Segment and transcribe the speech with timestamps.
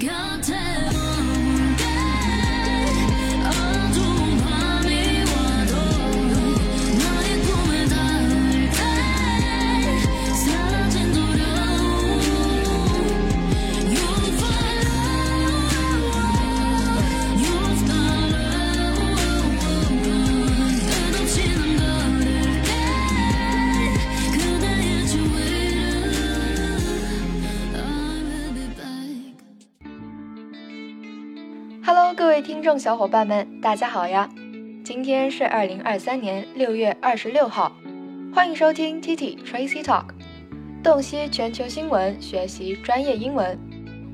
[0.00, 1.09] contact.
[32.16, 34.28] 各位听众小伙伴们，大家好呀！
[34.84, 37.70] 今天是二零二三年六月二十六号，
[38.34, 40.06] 欢迎收听 TT Tracy Talk，
[40.82, 43.56] 洞悉全球新闻，学习专业英文。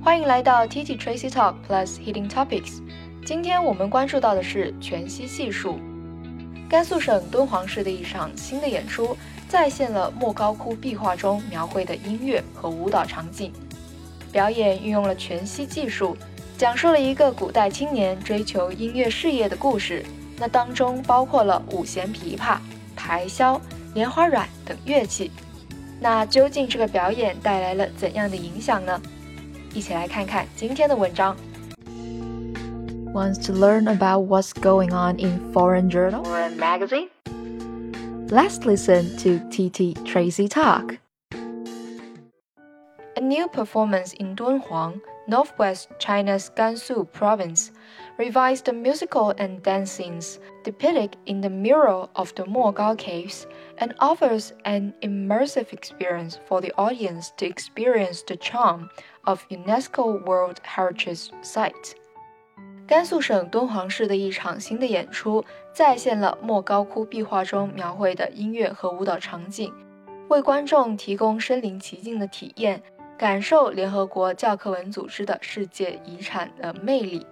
[0.05, 2.83] 欢迎来到 TT Tracy Talk Plus Hidden Topics。
[3.25, 5.79] 今天我们关注到的是全息技术。
[6.69, 9.17] 甘肃省敦煌市的一场新的演出，
[9.49, 13.51] 再现了莫高窟壁画中描绘的音乐和舞蹈场景。
[14.31, 16.15] 表演运用了全息技术。
[16.59, 20.02] 讲述了一个古代青年追求音乐事业的故事，
[20.38, 22.57] 那当中包括了五弦琵琶、
[22.96, 23.60] 排箫、
[23.95, 25.30] 莲花阮等乐器。
[26.01, 28.98] 那究竟这个表演带来了怎样的影响呢？
[29.74, 31.37] 一起来看看今天的文章。
[33.13, 37.09] Wants to learn about what's going on in foreign journal or magazine?
[38.29, 40.96] Let's listen to TT Tracy talk.
[43.15, 47.71] A new performance in Dunhuang northwest China's Gansu province,
[48.18, 53.46] revised the musical and dance scenes depicted in the mural of the Mogao caves
[53.77, 58.90] and offers an immersive experience for the audience to experience the charm
[59.26, 61.96] of UNESCO World Heritage Site.
[62.88, 69.74] 甘肃省敦煌市的一场新的演出，再现了莫高窟壁画中描绘的音乐和舞蹈场景，
[70.28, 72.84] 为观众提供身临其境的体验。
[73.19, 77.27] 感受联合国教科文组织的世界遗产的魅力。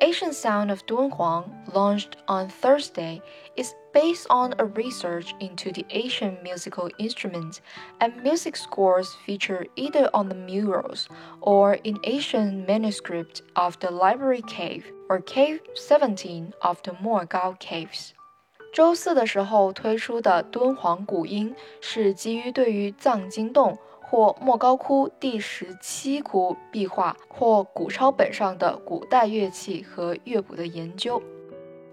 [0.00, 3.20] Asian Sound of Dunhuang, launched on Thursday,
[3.56, 7.60] is based on a research into the Asian musical instruments
[8.00, 11.06] and music scores featured either on the murals
[11.40, 18.12] or in Asian manuscript of the Library Cave or Cave 17 of the Mogao Caves.
[18.72, 23.78] 周四的时候推出的敦煌古音是基于对于藏经洞
[24.12, 31.22] 或莫高窟第十七窟壁画或古抄本上的古代乐器和乐谱的研究。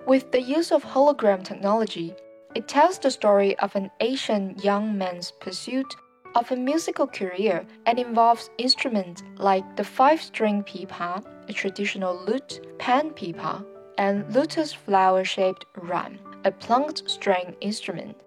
[0.05, 2.13] With the use of hologram technology,
[2.53, 5.85] it tells the story of an Asian young man's pursuit
[6.33, 12.59] of a musical career and involves instruments like the five string pipa, a traditional lute,
[12.79, 13.63] pan pipa,
[13.97, 18.17] and lotus flower shaped ruan, a plucked string instrument,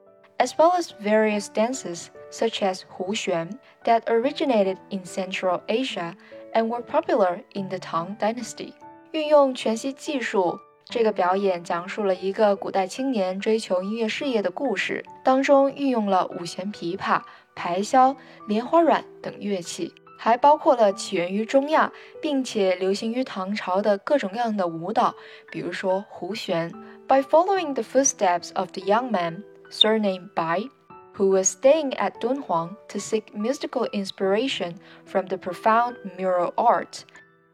[0.41, 6.15] as well as various dances such as Hu Xuan, that originated in Central Asia
[6.55, 8.73] and were popular in the Tang Dynasty.
[9.13, 17.21] 运用全息技术，这个表演讲述了一个古代青年追求音乐事业的故事，当中运用了五弦琵琶、
[17.55, 18.17] 排箫、
[18.49, 21.93] 莲花软等乐器，还包括了起源于中亚
[22.23, 25.15] 并且流行于唐朝的各种各样的舞蹈，
[25.51, 26.73] 比如说胡旋。
[27.07, 30.71] By following the footsteps of the young man, surnamed Bai
[31.14, 37.06] who was staying at Dunhuang to seek mystical inspiration from the profound mural art.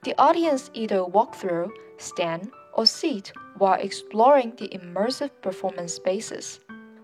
[0.03, 6.57] The audience either walk through, stand, or sit while exploring the immersive performance spaces.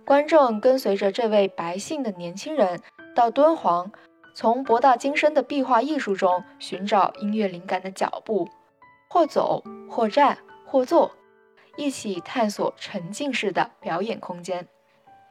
[0.06, 2.82] 观众跟随着这位白姓的年轻人
[3.16, 3.92] 到敦煌，
[4.34, 8.50] 从博大精深的壁画艺术中寻找音乐灵感的脚步，
[9.10, 11.12] 或走，或站，或坐，
[11.78, 14.68] 一起探索沉浸式的表演空间。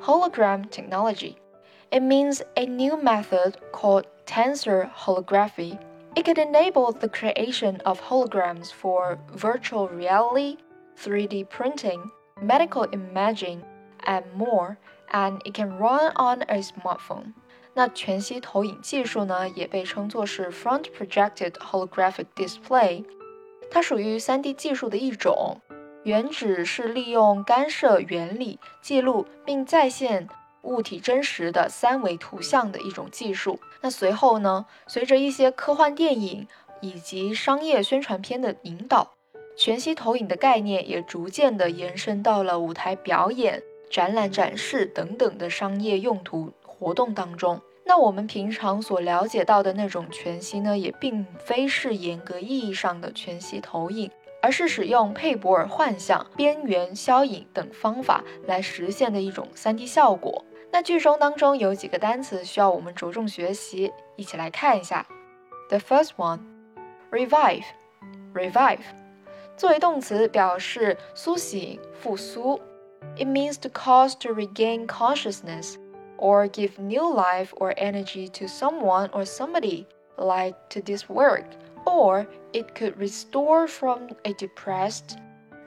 [0.00, 1.36] hologram technology.
[1.90, 5.78] It means a new method called tensor holography.
[6.16, 10.58] It can enable the creation of holograms for virtual reality,
[10.96, 13.62] 3D printing, medical imaging,
[14.06, 14.78] and more,
[15.12, 17.34] and it can run on a smartphone.
[17.74, 23.04] 那全息投影技术呢，也被称作是 front projected holographic display，
[23.70, 25.60] 它属于 3D 技术的一种。
[26.09, 30.27] 原指是利用干涉原理记录并再现
[30.63, 33.59] 物体真实的三维图像的一种技术。
[33.81, 36.47] 那随后呢，随着一些科幻电影、
[36.81, 39.11] 以及商业宣传片的引导，
[39.55, 47.61] 全息投影的概念也逐渐的延伸到了舞台表演、展览展示等等的商业用途活动当中。
[47.85, 54.09] 那我们平常所了解到的那种全息呢，也并非是严格意义上的全息投影，
[54.41, 60.45] 而是使用佩珀尔幻象、边缘消影等方法来实现的一种 3D 效果。
[60.71, 65.05] 那剧中当中有几个单词需要我们着重学习，一起来看一下。
[65.69, 66.39] The first one,
[67.11, 67.63] revive,
[68.33, 68.79] revive，
[69.57, 72.59] 作为动词表示苏醒、复苏。
[73.17, 75.75] It means to cause to regain consciousness
[76.17, 79.85] or give new life or energy to someone or somebody,
[80.17, 81.45] like to this work.
[81.98, 85.18] Or it could restore from a depressed,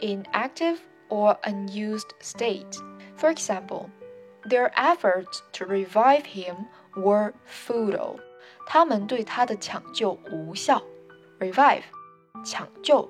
[0.01, 0.77] inactive,
[1.09, 2.77] or unused state.
[3.15, 3.89] For example,
[4.49, 8.19] their efforts to revive him were futile.
[8.65, 10.81] 他们对他的抢救无效。
[11.39, 11.83] revive，
[12.43, 13.09] 抢救。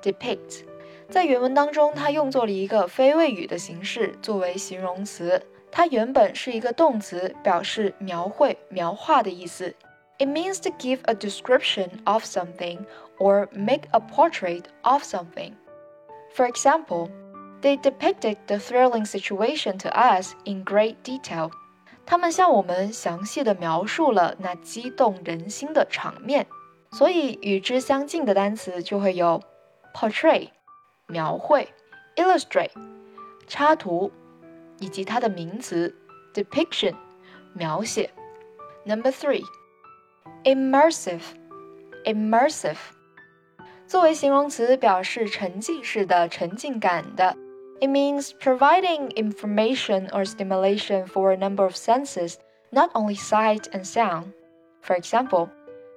[0.02, 0.66] depict，
[1.10, 5.42] 在原文当中，它用作了一个非谓语的形式作为形容词，
[5.72, 9.74] 它原本是一个动词，表示描绘、描画的意思。
[10.23, 12.87] It means to give a description of something
[13.19, 15.55] or make a portrait of something.
[16.35, 17.09] For example.
[17.61, 21.51] They depicted the thrilling situation to us in great detail.
[22.07, 26.47] 他们向我们详细的描述了那激动人心的场面。
[26.93, 29.43] 所以与之相近的单词就会有
[29.93, 30.51] portray
[31.09, 31.69] 描绘，
[32.15, 32.71] illustrate
[33.49, 34.13] 插图，
[34.79, 35.93] 以及它的名词
[36.33, 36.95] depiction
[37.55, 38.09] 描写。
[38.85, 39.43] Number three,
[40.45, 41.23] immersive,
[42.05, 42.77] immersive
[43.87, 47.37] 作为形容词，表示沉浸式的、沉浸感的。
[47.81, 52.35] it means providing information or stimulation for a number of senses,
[52.71, 54.33] not only sight and sound.
[54.83, 55.49] For example,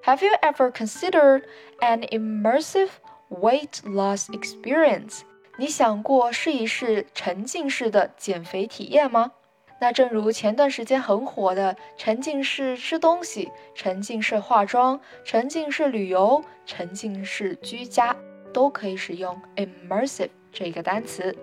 [0.03, 1.43] have you ever considered
[1.79, 2.89] an immersive
[3.29, 5.21] weight loss experience?
[5.57, 9.31] 你想过试一试沉浸式的减肥体验吗？
[9.78, 18.16] 那正如前段时间很火的沉浸式吃东西、沉浸式化妆、沉浸式旅游、沉浸式居家，
[18.54, 21.36] 都可以使用 immersive 这个单词。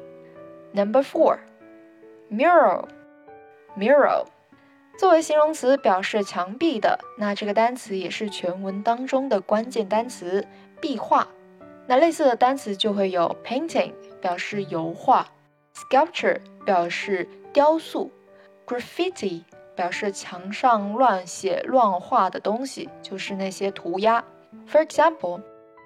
[0.72, 1.38] Number four,
[2.32, 2.88] mural,
[3.78, 4.26] mural，
[4.98, 10.48] 作为形容词表示墙壁的，那这个单词也是全文当中的关键单词，
[10.82, 11.28] 壁画。
[11.86, 15.28] 那类似的单词就会有 painting，表示油画
[15.76, 18.10] ；sculpture 表示雕塑
[18.67, 24.25] ；graffiti 表示墙上乱写乱画的东西，就是那些涂鸦。
[24.67, 25.41] For example,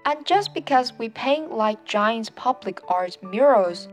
[0.04, 3.86] and just because we paint like giant public art murals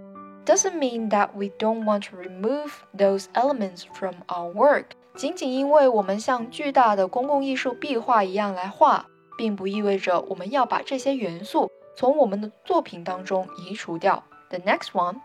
[0.46, 4.86] doesn't mean that we don't want to remove those elements from our work。
[5.16, 9.06] 仅仅因为我们像巨大的公共艺术壁画一样来画，
[9.38, 14.24] 并不意味着我们要把这些元素从我们的作品当中移除掉。
[14.50, 15.20] The next one,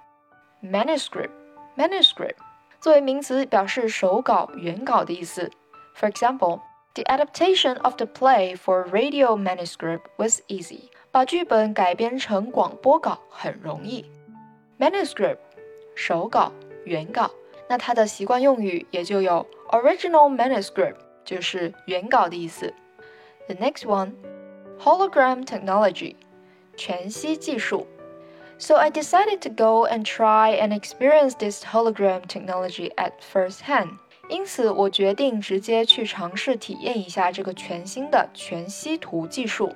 [0.62, 1.30] manuscript.
[1.76, 2.36] Manuscript
[2.80, 5.50] 作为名词表示手稿、原稿的意思。
[5.96, 6.60] For example,
[6.94, 10.90] the adaptation of the play for radio manuscript was easy.
[11.10, 14.04] 把剧本改编成广播稿很容易。
[14.78, 15.38] manuscript
[15.94, 16.52] 手稿、
[16.84, 17.30] 原稿，
[17.68, 22.74] 那它的习惯用语也就有 original manuscript，就是原稿的意思。
[23.46, 24.12] The next one,
[24.80, 26.16] hologram technology，
[26.76, 27.86] 全息技术。
[28.61, 33.97] So I decided to go and try and experience this hologram technology at first hand。
[34.27, 39.73] 因此，我决定直接去尝试体验一下这个全新的全息图技术。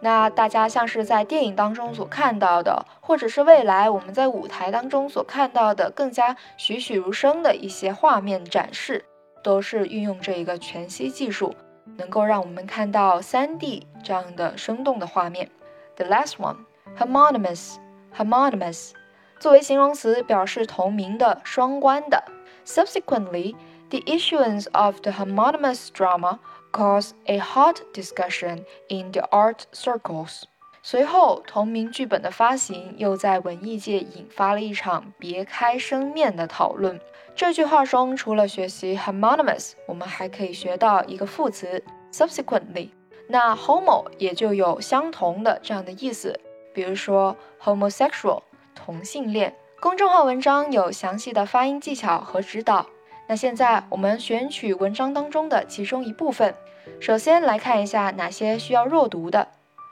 [0.00, 9.04] 那大家像是在电影当中所看到的，或者是未来我们在舞台当中所看到的更加栩栩如生的一些画面展示，
[9.42, 11.52] 都是运用这一个全息技术，
[11.98, 15.50] 能够让我们看到 3D 这样的生动的画面。
[15.96, 16.56] The last one,
[16.96, 17.74] homonymous,
[18.16, 18.90] homonymous，
[19.38, 22.22] 作为形容词表示同名的、双关的。
[22.66, 23.54] Subsequently,
[23.88, 26.38] the issuance of the homonymous drama
[26.72, 30.42] caused a hot discussion in the art circles。
[30.82, 36.98] 随后，同名剧本的发行又在文艺界引发了一场别开生面的讨论。
[37.34, 42.90] 这句话中，除了学习 homonymous，我们还可以学到一个副词 subsequently。
[43.28, 46.38] 那 homo 也就有相同的这样的意思，
[46.80, 48.40] 比如说 homosexual
[48.74, 49.54] 同性恋。
[49.82, 52.86] 公众号文章有详细的发音技巧和指导。
[53.28, 56.54] 那现在我们选取文章当中的其中一部分，
[56.98, 59.46] 首先来看一下哪些需要弱读的。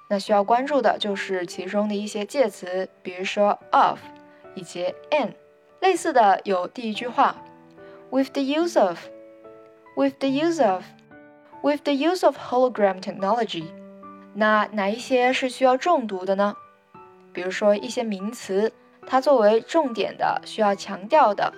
[0.09, 3.99] 那需要关注的就是其中的一些介词，比如说 of
[4.55, 5.35] 以及 in。
[5.81, 7.37] 类似的有第一句话
[8.11, 13.67] ，with the use of，with the use of，with the use of hologram technology。
[14.35, 16.55] 那哪一些是需要重读的呢？
[17.38, 18.72] 比如说一些名词，
[19.08, 21.54] 它作为重点的需要强调的，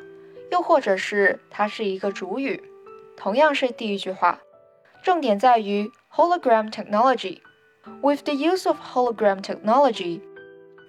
[0.51, 2.63] 又或者是它是一个主语。
[3.17, 4.39] 同样是第一句话，
[5.03, 10.21] 重点在于 hologram technology。With the use of hologram technology,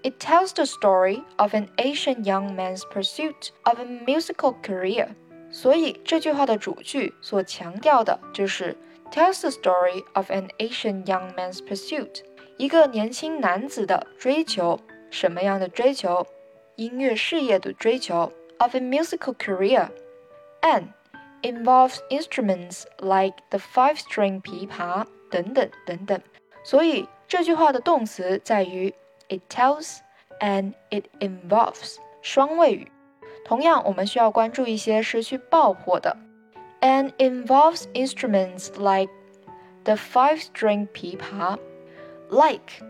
[0.03, 5.09] it tells the story of an Asian young man's pursuit of a musical career.
[5.51, 8.77] 所以这句话的主句所强调的就是
[9.13, 12.23] tells the story of an Asian young man's pursuit，
[12.61, 14.81] 一个年轻男子的追求，
[15.11, 16.27] 什么样的追求？
[16.77, 18.33] 音乐事业的追求。
[18.59, 19.91] Of a musical career,
[20.63, 20.87] and
[21.43, 26.19] involves instruments like the five-string 琵琶等等等等。
[26.65, 28.95] 所以这句话的动词在于
[29.29, 29.99] it tells
[30.41, 32.91] and it involves 双谓语。
[33.45, 36.17] 同样，我们需要关注一些失去爆破的，
[36.81, 39.13] and involves instruments like
[39.85, 41.59] the five-string 琵琶
[42.31, 42.85] ，like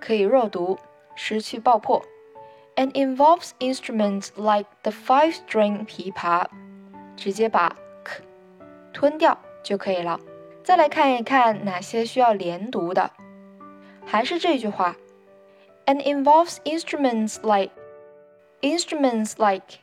[0.00, 0.78] 可以弱读，
[1.14, 2.02] 失去爆破，
[2.76, 6.46] and involves instruments like the five-string 琵琶，
[7.16, 8.22] 直接把 k
[8.92, 10.20] 吞掉就可以了。
[10.62, 13.10] 再来看一看哪些需要连读的，
[14.04, 14.96] 还是这句话，
[15.86, 17.70] and involves instruments like
[18.60, 19.78] instruments like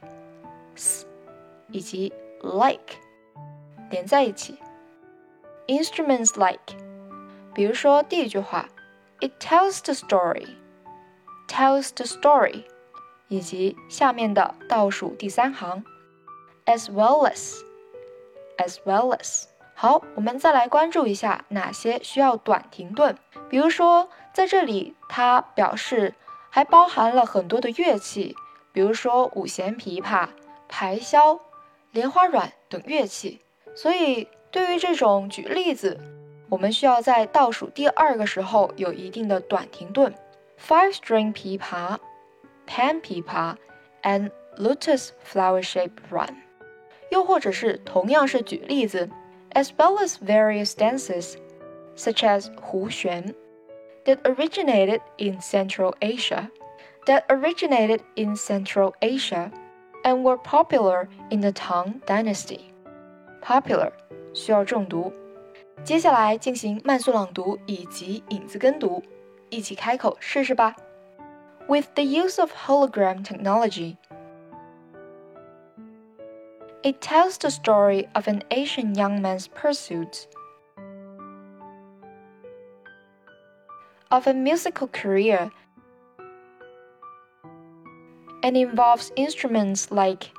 [0.75, 1.05] s
[1.69, 2.11] 以及
[2.41, 2.95] like
[3.89, 4.57] 连在一起，
[5.67, 6.75] instruments like，
[7.56, 8.68] 比如说第一句话
[9.20, 12.64] ，it tells the story，tells the story，
[13.28, 15.82] 以及下面的倒数第三行
[16.66, 19.44] ，as well as，as well as。
[19.74, 23.16] 好，我们再来关注一下哪些需要短停顿。
[23.48, 26.14] 比如说，在这里它表示
[26.50, 28.36] 还包含了很多的乐器，
[28.70, 30.28] 比如说五弦琵琶、
[30.68, 31.40] 排箫、
[31.92, 33.40] 莲花软等乐器。
[33.74, 35.98] 所以，对于这种举例子，
[36.48, 40.14] 我们需要在倒数第二个时候有一定的短停顿。
[40.58, 41.98] Five-string pipa,
[42.66, 43.56] pan pipa,
[44.02, 46.34] and lotus flower-shaped ruan。
[47.10, 49.08] 又或者是同样是举例子
[49.52, 51.34] ，as well as various dances
[51.96, 53.34] such as 胡旋
[54.04, 56.50] that originated in Central Asia,
[57.06, 59.50] that originated in Central Asia,
[60.04, 62.60] and were popular in the Tang Dynasty.
[63.42, 63.92] Popular
[64.32, 65.12] 需要重读。
[65.83, 69.01] 接下来进行慢速朗读以及引子跟读，
[69.49, 70.75] 一起开口试试吧。
[71.67, 73.97] With the use of hologram technology,
[76.83, 80.27] it tells the story of an Asian young man's pursuit
[84.09, 85.51] of a musical career
[88.43, 90.31] and involves instruments like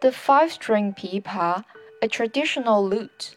[0.00, 1.64] the five string pipa,
[2.01, 3.35] a traditional lute,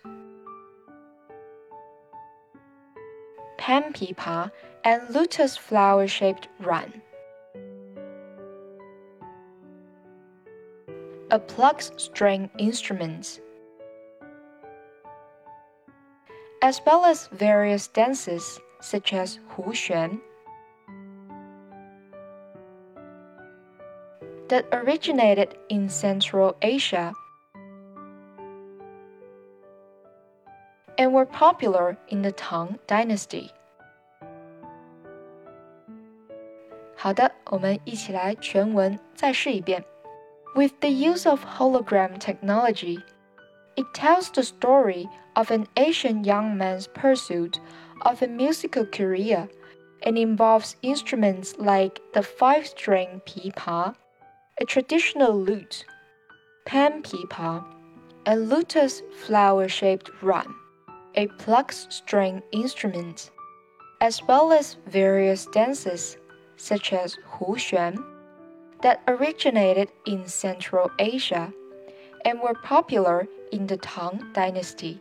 [3.59, 4.52] pan pipa,
[4.85, 7.02] and lotus flower shaped ruan.
[11.31, 13.40] a plucked string instrument,
[16.61, 20.21] as well as various dances such as Hu Xuan,
[24.49, 27.12] that originated in Central Asia
[31.11, 33.50] were popular in the Tang Dynasty.
[36.97, 39.85] 好的，我们一起来全文再试一遍。
[40.55, 42.99] With the use of hologram technology,
[43.76, 47.59] it tells the story of an Asian young man's pursuit
[48.00, 49.49] of a musical career
[50.02, 53.95] and involves instruments like the five string pipa,
[54.61, 55.85] a traditional lute,
[56.67, 57.64] pan pipa,
[58.26, 60.55] and lutus flower shaped ruan
[61.15, 63.27] a plucked string instrument,
[64.00, 66.15] as well as various dances
[66.58, 67.96] such as hu xuan
[68.82, 71.51] that originated in Central Asia
[72.24, 75.00] and were popular in the Tang Dynasty。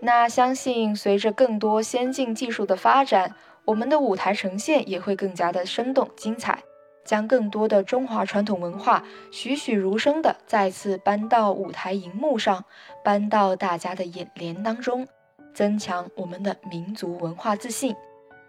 [0.00, 6.62] 那相信随着更多先进技术的发展，我们的舞台呈现也会更加的生动精彩。
[7.04, 12.64] 将更多的中华传统文化栩栩如生的再次搬到舞台荧幕上，
[13.04, 15.06] 搬到大家的眼帘当中，
[15.53, 17.95] 增强我们的民族文化自信。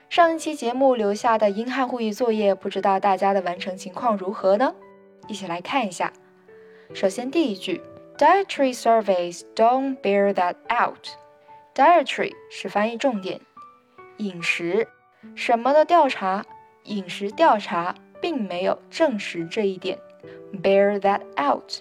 [0.09, 4.75] 上一期节目留下的英汉互译作业，不知道大家的完成情况如何呢？
[5.27, 6.13] 一起来看一下。
[6.93, 7.81] 首先第一句
[8.19, 11.09] ，dietary surveys don't bear that out。
[11.75, 13.41] dietary 是翻译重点，
[14.19, 14.87] 饮食
[15.35, 16.45] 什么的调查，
[16.85, 19.99] 饮食调查并没有证实这一点。
[20.63, 21.81] bear that out，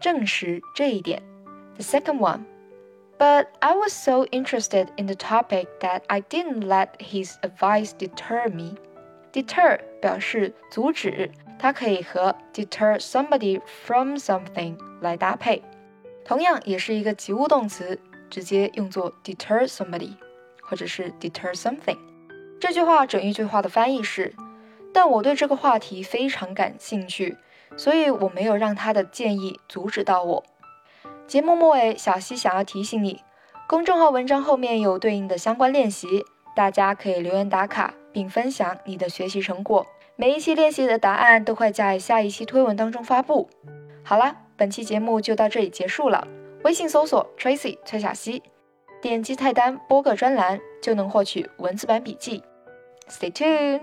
[0.00, 1.22] 证实这一点。
[1.74, 2.49] The second one。
[3.19, 8.75] But I was so interested in the topic that I didn't let his advice deter me.
[9.31, 15.61] Deter 表示阻止，它可以和 deter somebody from something 来搭配，
[16.25, 20.15] 同样也是一个及物动词，直接用作 deter somebody，
[20.61, 21.97] 或者是 deter something。
[22.59, 24.33] 这句话整一句话的翻译是：
[24.93, 27.37] 但我对这个话题非常感兴趣，
[27.77, 30.43] 所以我没有让他的建议阻止到我。
[31.30, 33.22] 节目末尾，小溪想要提醒你，
[33.68, 36.24] 公众号文章后面有对应的相关练习，
[36.56, 39.86] 大家可以留言打卡并分享你的学习成果。
[40.16, 43.48] 每一期练习的答案都会在下一期推文当中发布。
[44.02, 46.26] 好啦，本期节目就到这里结束了。
[46.64, 48.42] 微信搜索 Tracy 崔小溪，
[49.00, 52.42] 点击菜单播客专栏就能获取文字版笔记。
[53.08, 53.82] Stay tuned。